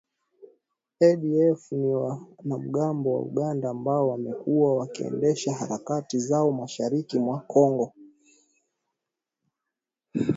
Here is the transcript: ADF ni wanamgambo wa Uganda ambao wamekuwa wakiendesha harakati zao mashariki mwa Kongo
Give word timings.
ADF 1.01 1.63
ni 1.73 1.89
wanamgambo 1.95 3.13
wa 3.13 3.19
Uganda 3.21 3.69
ambao 3.69 4.09
wamekuwa 4.09 4.75
wakiendesha 4.75 5.53
harakati 5.53 6.19
zao 6.19 6.51
mashariki 6.51 7.19
mwa 7.19 7.39
Kongo 7.39 7.93